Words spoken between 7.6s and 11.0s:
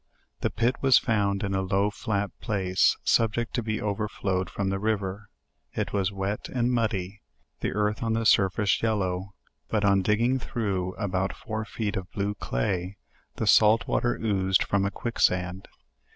earth on the surface yellow, but on digging through